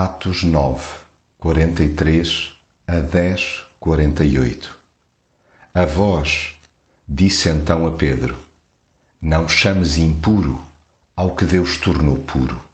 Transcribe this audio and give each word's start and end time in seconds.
Atos 0.00 0.44
9, 0.44 0.80
43 1.38 2.52
a 2.86 3.00
10, 3.00 3.64
48 3.80 4.78
A 5.74 5.84
vós, 5.86 6.54
disse 7.08 7.48
então 7.48 7.84
a 7.84 7.90
Pedro, 7.90 8.38
não 9.20 9.48
chames 9.48 9.98
impuro 9.98 10.64
ao 11.16 11.34
que 11.34 11.44
Deus 11.44 11.78
tornou 11.78 12.16
puro. 12.18 12.64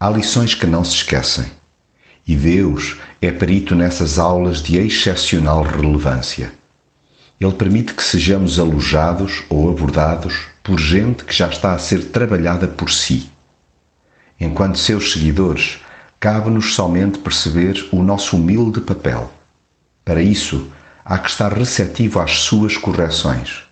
Há 0.00 0.08
lições 0.08 0.54
que 0.54 0.66
não 0.66 0.82
se 0.82 0.94
esquecem, 0.94 1.52
e 2.26 2.34
Deus 2.34 2.96
é 3.20 3.30
perito 3.30 3.74
nessas 3.74 4.18
aulas 4.18 4.62
de 4.62 4.78
excepcional 4.78 5.62
relevância. 5.62 6.50
Ele 7.38 7.52
permite 7.52 7.92
que 7.92 8.02
sejamos 8.02 8.58
alojados 8.58 9.42
ou 9.50 9.68
abordados 9.68 10.46
por 10.62 10.80
gente 10.80 11.26
que 11.26 11.34
já 11.34 11.50
está 11.50 11.74
a 11.74 11.78
ser 11.78 12.06
trabalhada 12.06 12.66
por 12.66 12.90
si 12.90 13.30
Enquanto 14.42 14.78
seus 14.78 15.12
seguidores, 15.12 15.80
cabe-nos 16.20 16.74
somente 16.74 17.18
perceber 17.18 17.88
o 17.90 18.02
nosso 18.02 18.36
humilde 18.36 18.82
papel. 18.82 19.32
Para 20.04 20.22
isso, 20.22 20.70
há 21.02 21.16
que 21.16 21.30
estar 21.30 21.50
receptivo 21.50 22.20
às 22.20 22.40
suas 22.40 22.76
correções. 22.76 23.62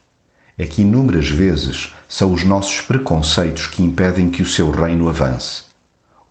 É 0.57 0.65
que 0.65 0.81
inúmeras 0.81 1.29
vezes 1.29 1.93
são 2.09 2.33
os 2.33 2.45
nossos 2.45 2.81
preconceitos 2.81 3.67
que 3.67 3.83
impedem 3.83 4.31
que 4.31 4.43
o 4.43 4.49
seu 4.49 4.71
reino 4.71 5.11
avance. 5.11 5.65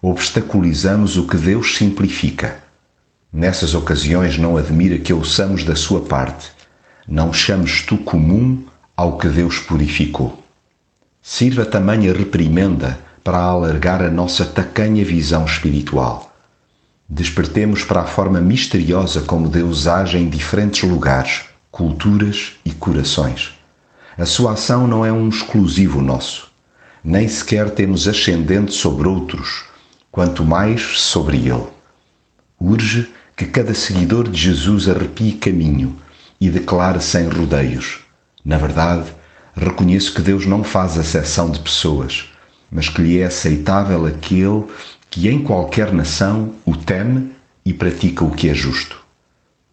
Obstaculizamos 0.02 1.16
o 1.16 1.24
que 1.24 1.36
Deus 1.36 1.76
simplifica. 1.76 2.64
Nessas 3.32 3.72
ocasiões 3.72 4.36
não 4.36 4.56
admira 4.56 4.98
que 4.98 5.12
ouçamos 5.12 5.62
da 5.62 5.76
sua 5.76 6.00
parte. 6.00 6.50
Não 7.06 7.32
chames 7.32 7.82
tu 7.82 7.96
comum 7.96 8.64
ao 8.96 9.18
que 9.18 9.28
Deus 9.28 9.60
purificou. 9.60 10.42
Sirva 11.22 11.64
também 11.64 12.10
a 12.10 12.12
reprimenda 12.12 12.98
para 13.28 13.40
alargar 13.40 14.00
a 14.00 14.10
nossa 14.10 14.42
tacanha 14.42 15.04
visão 15.04 15.44
espiritual. 15.44 16.34
Despertemos 17.06 17.84
para 17.84 18.00
a 18.00 18.06
forma 18.06 18.40
misteriosa 18.40 19.20
como 19.20 19.50
Deus 19.50 19.86
age 19.86 20.16
em 20.16 20.30
diferentes 20.30 20.88
lugares, 20.88 21.42
culturas 21.70 22.52
e 22.64 22.70
corações. 22.70 23.52
A 24.16 24.24
sua 24.24 24.52
ação 24.52 24.86
não 24.86 25.04
é 25.04 25.12
um 25.12 25.28
exclusivo 25.28 26.00
nosso, 26.00 26.50
nem 27.04 27.28
sequer 27.28 27.68
temos 27.68 28.08
ascendente 28.08 28.72
sobre 28.72 29.06
outros, 29.06 29.64
quanto 30.10 30.42
mais 30.42 30.98
sobre 30.98 31.36
Ele. 31.36 31.66
Urge 32.58 33.12
que 33.36 33.44
cada 33.44 33.74
seguidor 33.74 34.26
de 34.26 34.40
Jesus 34.40 34.88
arrepie 34.88 35.32
caminho 35.32 35.96
e 36.40 36.48
declare 36.48 37.02
sem 37.02 37.28
rodeios. 37.28 38.00
Na 38.42 38.56
verdade, 38.56 39.12
reconheço 39.54 40.14
que 40.14 40.22
Deus 40.22 40.46
não 40.46 40.64
faz 40.64 40.96
acessão 40.96 41.50
de 41.50 41.60
pessoas 41.60 42.30
mas 42.70 42.88
que 42.88 43.02
lhe 43.02 43.18
é 43.18 43.26
aceitável 43.26 44.06
aquele 44.06 44.64
que 45.10 45.28
em 45.28 45.42
qualquer 45.42 45.92
nação 45.92 46.54
o 46.64 46.76
teme 46.76 47.32
e 47.64 47.72
pratica 47.72 48.24
o 48.24 48.30
que 48.30 48.48
é 48.48 48.54
justo. 48.54 49.00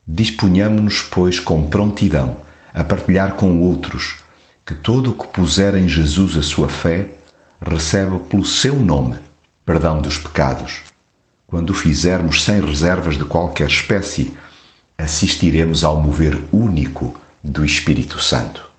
Disponhamo-nos, 0.07 1.01
pois, 1.01 1.39
com 1.39 1.67
prontidão 1.67 2.37
a 2.73 2.83
partilhar 2.83 3.33
com 3.35 3.61
outros 3.61 4.17
que 4.65 4.75
todo 4.75 5.11
o 5.11 5.13
que 5.13 5.27
puser 5.27 5.75
em 5.75 5.87
Jesus 5.87 6.35
a 6.35 6.41
sua 6.41 6.67
fé 6.67 7.09
receba 7.61 8.19
pelo 8.19 8.45
seu 8.45 8.75
nome 8.75 9.17
perdão 9.65 9.99
dos 9.99 10.17
pecados. 10.17 10.81
Quando 11.47 11.71
o 11.71 11.73
fizermos 11.73 12.43
sem 12.43 12.63
reservas 12.63 13.17
de 13.17 13.25
qualquer 13.25 13.67
espécie, 13.67 14.37
assistiremos 14.97 15.83
ao 15.83 16.01
mover 16.01 16.39
único 16.51 17.19
do 17.43 17.65
Espírito 17.65 18.21
Santo. 18.21 18.69